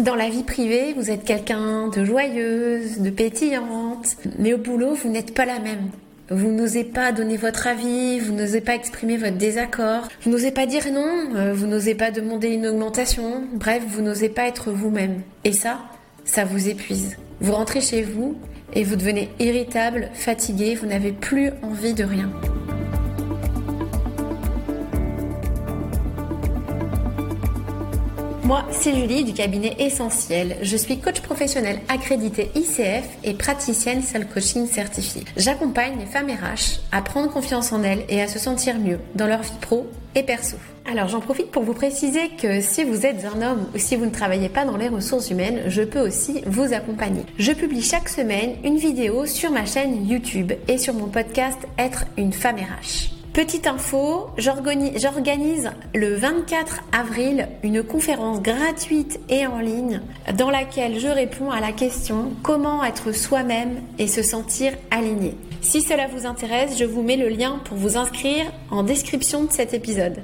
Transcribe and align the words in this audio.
Dans 0.00 0.16
la 0.16 0.28
vie 0.28 0.42
privée, 0.42 0.92
vous 0.96 1.08
êtes 1.12 1.22
quelqu'un 1.22 1.86
de 1.86 2.04
joyeuse, 2.04 2.98
de 2.98 3.10
pétillante, 3.10 4.16
mais 4.40 4.52
au 4.52 4.58
boulot, 4.58 4.94
vous 4.94 5.08
n'êtes 5.08 5.32
pas 5.32 5.44
la 5.44 5.60
même. 5.60 5.88
Vous 6.30 6.50
n'osez 6.50 6.82
pas 6.82 7.12
donner 7.12 7.36
votre 7.36 7.68
avis, 7.68 8.18
vous 8.18 8.32
n'osez 8.32 8.60
pas 8.60 8.74
exprimer 8.74 9.16
votre 9.16 9.36
désaccord, 9.36 10.08
vous 10.22 10.30
n'osez 10.32 10.50
pas 10.50 10.66
dire 10.66 10.90
non, 10.92 11.36
euh, 11.36 11.52
vous 11.54 11.68
n'osez 11.68 11.94
pas 11.94 12.10
demander 12.10 12.48
une 12.48 12.66
augmentation, 12.66 13.44
bref, 13.52 13.84
vous 13.86 14.02
n'osez 14.02 14.30
pas 14.30 14.48
être 14.48 14.72
vous-même. 14.72 15.22
Et 15.44 15.52
ça, 15.52 15.78
ça 16.24 16.44
vous 16.44 16.68
épuise. 16.68 17.16
Vous 17.40 17.52
rentrez 17.52 17.80
chez 17.80 18.02
vous 18.02 18.36
et 18.72 18.82
vous 18.82 18.96
devenez 18.96 19.30
irritable, 19.38 20.08
fatigué, 20.14 20.74
vous 20.74 20.86
n'avez 20.86 21.12
plus 21.12 21.50
envie 21.62 21.94
de 21.94 22.02
rien. 22.02 22.32
Moi, 28.44 28.62
c'est 28.70 28.94
Julie 28.94 29.24
du 29.24 29.32
cabinet 29.32 29.74
Essentiel. 29.78 30.58
Je 30.60 30.76
suis 30.76 30.98
coach 30.98 31.22
professionnel 31.22 31.80
accrédité 31.88 32.50
ICF 32.54 33.04
et 33.24 33.32
praticienne 33.32 34.02
Self 34.02 34.28
Coaching 34.34 34.66
certifiée. 34.66 35.24
J'accompagne 35.38 35.98
les 35.98 36.04
femmes 36.04 36.28
RH 36.28 36.80
à 36.92 37.00
prendre 37.00 37.30
confiance 37.30 37.72
en 37.72 37.82
elles 37.82 38.04
et 38.10 38.20
à 38.20 38.28
se 38.28 38.38
sentir 38.38 38.78
mieux 38.78 38.98
dans 39.14 39.26
leur 39.26 39.40
vie 39.40 39.58
pro 39.62 39.86
et 40.14 40.22
perso. 40.22 40.58
Alors 40.84 41.08
j'en 41.08 41.20
profite 41.20 41.50
pour 41.50 41.62
vous 41.62 41.72
préciser 41.72 42.28
que 42.38 42.60
si 42.60 42.84
vous 42.84 43.06
êtes 43.06 43.24
un 43.24 43.40
homme 43.40 43.66
ou 43.74 43.78
si 43.78 43.96
vous 43.96 44.04
ne 44.04 44.10
travaillez 44.10 44.50
pas 44.50 44.66
dans 44.66 44.76
les 44.76 44.88
ressources 44.88 45.30
humaines, 45.30 45.62
je 45.68 45.80
peux 45.80 46.06
aussi 46.06 46.42
vous 46.44 46.74
accompagner. 46.74 47.24
Je 47.38 47.52
publie 47.52 47.82
chaque 47.82 48.10
semaine 48.10 48.56
une 48.62 48.76
vidéo 48.76 49.24
sur 49.24 49.52
ma 49.52 49.64
chaîne 49.64 50.06
YouTube 50.06 50.52
et 50.68 50.76
sur 50.76 50.92
mon 50.92 51.06
podcast 51.06 51.58
Être 51.78 52.04
une 52.18 52.34
femme 52.34 52.56
RH. 52.56 53.13
Petite 53.34 53.66
info, 53.66 54.28
j'organise 54.38 55.72
le 55.92 56.14
24 56.14 56.82
avril 56.92 57.48
une 57.64 57.82
conférence 57.82 58.40
gratuite 58.40 59.18
et 59.28 59.44
en 59.44 59.58
ligne 59.58 60.02
dans 60.38 60.50
laquelle 60.50 61.00
je 61.00 61.08
réponds 61.08 61.50
à 61.50 61.58
la 61.58 61.72
question 61.72 62.30
comment 62.44 62.84
être 62.84 63.10
soi-même 63.10 63.82
et 63.98 64.06
se 64.06 64.22
sentir 64.22 64.74
aligné? 64.92 65.36
Si 65.62 65.82
cela 65.82 66.06
vous 66.06 66.26
intéresse, 66.26 66.78
je 66.78 66.84
vous 66.84 67.02
mets 67.02 67.16
le 67.16 67.28
lien 67.28 67.58
pour 67.64 67.76
vous 67.76 67.96
inscrire 67.96 68.44
en 68.70 68.84
description 68.84 69.42
de 69.42 69.50
cet 69.50 69.74
épisode. 69.74 70.22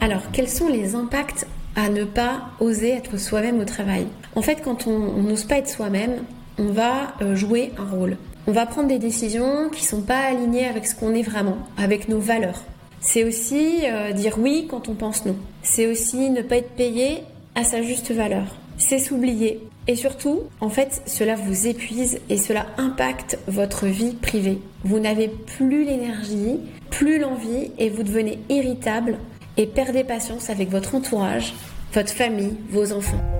Alors, 0.00 0.30
quels 0.32 0.48
sont 0.48 0.68
les 0.68 0.94
impacts 0.94 1.44
à 1.74 1.88
ne 1.88 2.04
pas 2.04 2.50
oser 2.60 2.90
être 2.90 3.16
soi-même 3.16 3.58
au 3.58 3.64
travail? 3.64 4.06
En 4.36 4.42
fait, 4.42 4.62
quand 4.62 4.86
on 4.86 5.22
n'ose 5.24 5.42
pas 5.42 5.58
être 5.58 5.68
soi-même, 5.68 6.22
on 6.56 6.70
va 6.70 7.14
euh, 7.20 7.34
jouer 7.34 7.72
un 7.78 7.90
rôle 7.90 8.16
on 8.48 8.52
va 8.52 8.64
prendre 8.64 8.88
des 8.88 8.98
décisions 8.98 9.68
qui 9.68 9.84
sont 9.84 10.00
pas 10.00 10.20
alignées 10.20 10.66
avec 10.66 10.86
ce 10.86 10.94
qu'on 10.94 11.14
est 11.14 11.22
vraiment, 11.22 11.58
avec 11.76 12.08
nos 12.08 12.18
valeurs. 12.18 12.62
C'est 12.98 13.22
aussi 13.22 13.80
euh, 13.84 14.12
dire 14.12 14.38
oui 14.38 14.66
quand 14.70 14.88
on 14.88 14.94
pense 14.94 15.26
non. 15.26 15.36
C'est 15.62 15.86
aussi 15.86 16.30
ne 16.30 16.40
pas 16.40 16.56
être 16.56 16.70
payé 16.70 17.24
à 17.54 17.62
sa 17.62 17.82
juste 17.82 18.10
valeur. 18.10 18.46
C'est 18.78 19.00
s'oublier. 19.00 19.60
Et 19.86 19.96
surtout, 19.96 20.44
en 20.62 20.70
fait, 20.70 21.02
cela 21.04 21.34
vous 21.34 21.66
épuise 21.66 22.20
et 22.30 22.38
cela 22.38 22.64
impacte 22.78 23.38
votre 23.48 23.84
vie 23.84 24.14
privée. 24.14 24.60
Vous 24.82 24.98
n'avez 24.98 25.28
plus 25.28 25.84
l'énergie, 25.84 26.58
plus 26.88 27.18
l'envie 27.18 27.70
et 27.78 27.90
vous 27.90 28.02
devenez 28.02 28.38
irritable 28.48 29.18
et 29.58 29.66
perdez 29.66 30.04
patience 30.04 30.48
avec 30.48 30.70
votre 30.70 30.94
entourage, 30.94 31.52
votre 31.92 32.12
famille, 32.12 32.56
vos 32.70 32.92
enfants. 32.92 33.37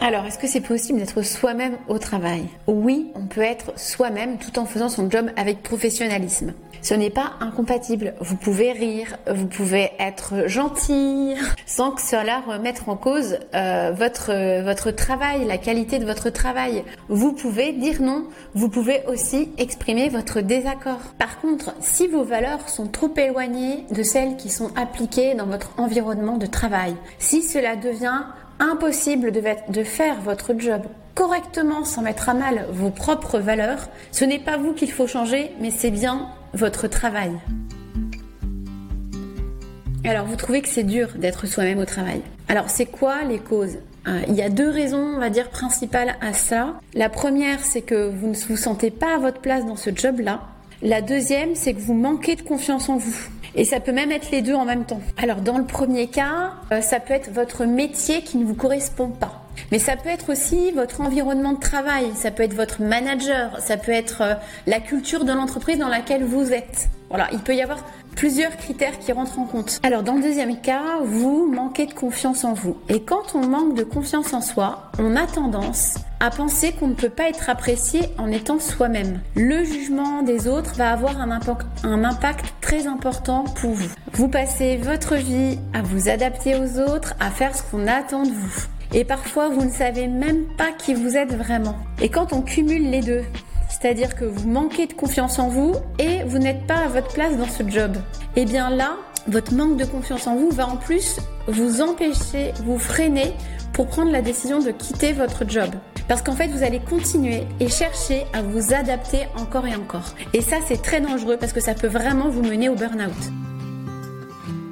Alors, 0.00 0.24
est-ce 0.26 0.38
que 0.38 0.46
c'est 0.46 0.60
possible 0.60 1.00
d'être 1.00 1.22
soi-même 1.22 1.76
au 1.88 1.98
travail? 1.98 2.46
Oui, 2.68 3.10
on 3.16 3.26
peut 3.26 3.40
être 3.40 3.76
soi-même 3.76 4.38
tout 4.38 4.56
en 4.60 4.64
faisant 4.64 4.88
son 4.88 5.10
job 5.10 5.30
avec 5.36 5.60
professionnalisme. 5.60 6.54
Ce 6.82 6.94
n'est 6.94 7.10
pas 7.10 7.32
incompatible. 7.40 8.14
Vous 8.20 8.36
pouvez 8.36 8.70
rire, 8.70 9.16
vous 9.28 9.46
pouvez 9.46 9.90
être 9.98 10.46
gentil, 10.46 11.34
sans 11.66 11.90
que 11.90 12.00
cela 12.00 12.40
remette 12.46 12.84
en 12.86 12.94
cause 12.94 13.38
euh, 13.56 13.90
votre 13.92 14.62
votre 14.62 14.92
travail, 14.92 15.44
la 15.44 15.58
qualité 15.58 15.98
de 15.98 16.06
votre 16.06 16.30
travail. 16.30 16.84
Vous 17.08 17.32
pouvez 17.32 17.72
dire 17.72 18.00
non. 18.00 18.28
Vous 18.54 18.68
pouvez 18.68 19.02
aussi 19.08 19.50
exprimer 19.58 20.08
votre 20.08 20.40
désaccord. 20.40 21.00
Par 21.18 21.40
contre, 21.40 21.74
si 21.80 22.06
vos 22.06 22.22
valeurs 22.22 22.68
sont 22.68 22.86
trop 22.86 23.12
éloignées 23.16 23.84
de 23.90 24.04
celles 24.04 24.36
qui 24.36 24.48
sont 24.48 24.70
appliquées 24.76 25.34
dans 25.34 25.46
votre 25.46 25.72
environnement 25.76 26.38
de 26.38 26.46
travail, 26.46 26.94
si 27.18 27.42
cela 27.42 27.74
devient 27.74 28.22
impossible 28.60 29.32
de, 29.32 29.84
faire 29.84 30.20
votre 30.20 30.54
job 30.58 30.82
correctement 31.14 31.84
sans 31.84 32.02
mettre 32.02 32.28
à 32.28 32.34
mal 32.34 32.66
vos 32.70 32.90
propres 32.90 33.38
valeurs, 33.38 33.88
ce 34.12 34.24
n'est 34.24 34.38
pas 34.38 34.56
vous 34.56 34.72
qu'il 34.72 34.90
faut 34.90 35.06
changer, 35.06 35.52
mais 35.60 35.70
c'est 35.70 35.90
bien 35.90 36.28
votre 36.54 36.86
travail. 36.88 37.32
Alors, 40.04 40.26
vous 40.26 40.36
trouvez 40.36 40.62
que 40.62 40.68
c'est 40.68 40.84
dur 40.84 41.08
d'être 41.16 41.46
soi-même 41.46 41.78
au 41.78 41.84
travail. 41.84 42.22
Alors, 42.48 42.70
c'est 42.70 42.86
quoi 42.86 43.24
les 43.24 43.38
causes? 43.38 43.78
Euh, 44.06 44.22
il 44.28 44.34
y 44.34 44.42
a 44.42 44.48
deux 44.48 44.70
raisons, 44.70 45.14
on 45.16 45.18
va 45.18 45.28
dire, 45.28 45.50
principales 45.50 46.16
à 46.20 46.32
ça. 46.32 46.80
La 46.94 47.08
première, 47.08 47.60
c'est 47.60 47.82
que 47.82 48.08
vous 48.08 48.28
ne 48.28 48.34
vous 48.34 48.56
sentez 48.56 48.90
pas 48.90 49.16
à 49.16 49.18
votre 49.18 49.40
place 49.40 49.66
dans 49.66 49.76
ce 49.76 49.90
job-là. 49.94 50.40
La 50.80 51.02
deuxième, 51.02 51.56
c'est 51.56 51.74
que 51.74 51.80
vous 51.80 51.94
manquez 51.94 52.36
de 52.36 52.42
confiance 52.42 52.88
en 52.88 52.98
vous. 52.98 53.16
Et 53.56 53.64
ça 53.64 53.80
peut 53.80 53.90
même 53.90 54.12
être 54.12 54.30
les 54.30 54.42
deux 54.42 54.54
en 54.54 54.64
même 54.64 54.84
temps. 54.84 55.00
Alors 55.16 55.40
dans 55.40 55.58
le 55.58 55.64
premier 55.64 56.06
cas, 56.06 56.52
euh, 56.70 56.80
ça 56.80 57.00
peut 57.00 57.14
être 57.14 57.32
votre 57.32 57.64
métier 57.64 58.22
qui 58.22 58.36
ne 58.38 58.44
vous 58.44 58.54
correspond 58.54 59.08
pas. 59.08 59.42
Mais 59.72 59.80
ça 59.80 59.96
peut 59.96 60.08
être 60.08 60.30
aussi 60.30 60.70
votre 60.70 61.00
environnement 61.00 61.54
de 61.54 61.58
travail, 61.58 62.06
ça 62.14 62.30
peut 62.30 62.44
être 62.44 62.54
votre 62.54 62.80
manager, 62.80 63.58
ça 63.60 63.76
peut 63.76 63.90
être 63.90 64.22
euh, 64.22 64.34
la 64.68 64.78
culture 64.78 65.24
de 65.24 65.32
l'entreprise 65.32 65.78
dans 65.78 65.88
laquelle 65.88 66.22
vous 66.22 66.52
êtes. 66.52 66.88
Voilà, 67.08 67.28
il 67.32 67.40
peut 67.40 67.56
y 67.56 67.62
avoir 67.62 67.84
plusieurs 68.18 68.56
critères 68.56 68.98
qui 68.98 69.12
rentrent 69.12 69.38
en 69.38 69.44
compte. 69.44 69.78
Alors 69.84 70.02
dans 70.02 70.14
le 70.14 70.22
deuxième 70.22 70.60
cas, 70.60 70.98
vous 71.04 71.46
manquez 71.46 71.86
de 71.86 71.94
confiance 71.94 72.42
en 72.42 72.52
vous. 72.52 72.76
Et 72.88 73.00
quand 73.00 73.36
on 73.36 73.46
manque 73.46 73.76
de 73.76 73.84
confiance 73.84 74.34
en 74.34 74.40
soi, 74.40 74.90
on 74.98 75.14
a 75.14 75.24
tendance 75.24 75.94
à 76.18 76.30
penser 76.30 76.72
qu'on 76.72 76.88
ne 76.88 76.94
peut 76.94 77.10
pas 77.10 77.28
être 77.28 77.48
apprécié 77.48 78.00
en 78.18 78.32
étant 78.32 78.58
soi-même. 78.58 79.20
Le 79.36 79.62
jugement 79.62 80.22
des 80.22 80.48
autres 80.48 80.74
va 80.74 80.90
avoir 80.90 81.20
un 81.20 81.30
impact, 81.30 82.42
très 82.60 82.88
important 82.88 83.44
pour 83.44 83.70
vous. 83.70 83.90
Vous 84.14 84.26
passez 84.26 84.78
votre 84.78 85.14
vie 85.14 85.60
à 85.72 85.82
vous 85.82 86.08
adapter 86.08 86.56
aux 86.56 86.80
autres, 86.80 87.14
à 87.20 87.30
faire 87.30 87.54
ce 87.54 87.62
qu'on 87.70 87.86
attend 87.86 88.24
de 88.24 88.32
vous. 88.32 88.62
Et 88.94 89.04
parfois, 89.04 89.48
vous 89.48 89.64
ne 89.64 89.70
savez 89.70 90.08
même 90.08 90.44
pas 90.56 90.72
qui 90.76 90.92
vous 90.92 91.16
êtes 91.16 91.34
vraiment. 91.34 91.76
Et 92.00 92.08
quand 92.08 92.32
on 92.32 92.42
cumule 92.42 92.90
les 92.90 93.00
deux, 93.00 93.22
c'est-à-dire 93.80 94.16
que 94.16 94.24
vous 94.24 94.48
manquez 94.48 94.86
de 94.86 94.92
confiance 94.92 95.38
en 95.38 95.48
vous 95.48 95.74
et 95.98 96.22
vous 96.24 96.38
n'êtes 96.38 96.66
pas 96.66 96.78
à 96.78 96.88
votre 96.88 97.12
place 97.12 97.36
dans 97.36 97.48
ce 97.48 97.68
job. 97.68 97.96
Et 98.34 98.42
eh 98.42 98.44
bien 98.44 98.70
là, 98.70 98.96
votre 99.28 99.54
manque 99.54 99.76
de 99.76 99.84
confiance 99.84 100.26
en 100.26 100.36
vous 100.36 100.50
va 100.50 100.66
en 100.66 100.76
plus 100.76 101.20
vous 101.46 101.80
empêcher, 101.80 102.52
vous 102.64 102.78
freiner 102.78 103.34
pour 103.72 103.86
prendre 103.86 104.10
la 104.10 104.22
décision 104.22 104.60
de 104.60 104.70
quitter 104.70 105.12
votre 105.12 105.48
job. 105.48 105.70
Parce 106.08 106.22
qu'en 106.22 106.32
fait, 106.32 106.48
vous 106.48 106.62
allez 106.62 106.80
continuer 106.80 107.42
et 107.60 107.68
chercher 107.68 108.24
à 108.32 108.42
vous 108.42 108.72
adapter 108.72 109.28
encore 109.36 109.66
et 109.66 109.76
encore. 109.76 110.14
Et 110.32 110.40
ça, 110.40 110.56
c'est 110.66 110.82
très 110.82 111.00
dangereux 111.00 111.36
parce 111.36 111.52
que 111.52 111.60
ça 111.60 111.74
peut 111.74 111.86
vraiment 111.86 112.30
vous 112.30 112.42
mener 112.42 112.68
au 112.68 112.74
burn-out. 112.74 113.12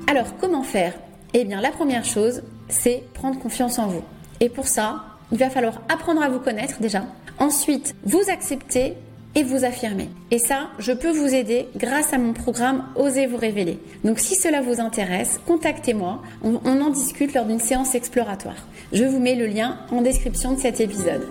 Alors, 0.09 0.37
comment 0.41 0.62
faire? 0.62 0.94
Eh 1.34 1.44
bien, 1.44 1.61
la 1.61 1.71
première 1.71 2.05
chose, 2.05 2.43
c'est 2.69 3.05
prendre 3.12 3.38
confiance 3.38 3.78
en 3.78 3.87
vous. 3.87 4.03
Et 4.41 4.49
pour 4.49 4.67
ça, 4.67 5.05
il 5.32 5.38
va 5.38 5.50
falloir 5.50 5.81
apprendre 5.88 6.22
à 6.22 6.28
vous 6.28 6.41
connaître 6.41 6.81
déjà, 6.81 7.04
Ensuite, 7.38 7.94
vous 8.04 8.22
acceptez 8.28 8.94
et 9.34 9.42
vous 9.42 9.66
affirmer. 9.66 10.09
Et 10.31 10.38
ça, 10.38 10.70
je 10.78 10.92
peux 10.92 11.10
vous 11.10 11.34
aider 11.34 11.69
grâce 11.76 12.14
à 12.14 12.19
mon 12.19 12.32
programme 12.32 12.84
Osez 12.97 13.26
vous 13.26 13.37
révéler. 13.37 13.78
Donc 14.04 14.19
si 14.19 14.34
cela 14.34 14.62
vous 14.62 14.81
intéresse, 14.81 15.38
contactez-moi, 15.47 16.22
on, 16.42 16.56
en 16.64 16.88
discute 16.88 17.34
lors 17.34 17.44
d'une 17.44 17.60
séance 17.60 17.94
exploratoire. 17.94 18.56
Je 18.94 19.04
vous 19.04 19.20
mets 19.20 19.34
le 19.34 19.47
lien 19.47 19.76
en 19.91 20.00
description 20.00 20.53
de 20.53 20.60
cet 20.60 20.81
épisode. 20.81 21.28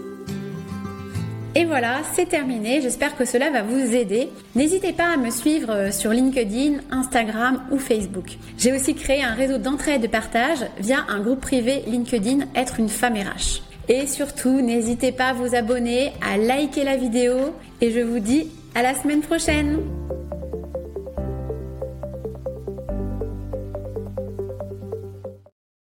Et 1.56 1.66
voilà, 1.66 2.01
c'est 2.13 2.27
terminé. 2.27 2.81
J'espère 2.81 3.16
que 3.16 3.25
cela 3.25 3.50
va 3.50 3.63
vous 3.63 3.95
aider. 3.95 4.29
N'hésitez 4.56 4.94
pas 4.94 5.13
à 5.13 5.17
me 5.17 5.31
suivre 5.31 5.72
euh, 5.72 5.91
sur 5.91 6.12
LinkedIn, 6.12 6.81
Instagram 6.91 7.63
ou 7.72 7.79
Facebook. 7.79 8.38
J'ai 8.57 8.73
aussi 8.73 8.94
créé 8.94 9.23
un 9.23 9.33
réseau 9.33 9.57
d'entraide 9.57 10.03
et 10.03 10.07
de 10.07 10.12
partage 10.12 10.66
via 10.77 10.97
un 11.07 11.22
groupe 11.22 11.39
privé 11.39 11.83
LinkedIn 11.88 12.45
Être 12.56 12.80
une 12.80 12.89
femme 12.89 13.15
RH. 13.15 13.64
Et 13.87 14.07
surtout, 14.07 14.61
n'hésitez 14.61 15.11
pas 15.11 15.29
à 15.29 15.33
vous 15.33 15.55
abonner, 15.55 16.11
à 16.21 16.37
liker 16.37 16.83
la 16.83 16.97
vidéo 16.97 17.35
et 17.81 17.91
je 17.91 17.99
vous 17.99 18.19
dis 18.19 18.49
à 18.73 18.81
la 18.81 18.95
semaine 18.95 19.21
prochaine 19.21 19.79